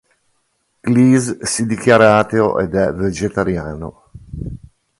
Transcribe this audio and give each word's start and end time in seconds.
Cleese 0.83 1.33
si 1.45 1.67
dichiara 1.67 2.17
ateo 2.17 2.57
ed 2.57 2.73
è 2.73 2.91
vegetariano. 2.91 4.03